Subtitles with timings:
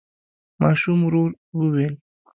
[0.61, 1.23] ماشوم ورو
[1.57, 1.93] وويل: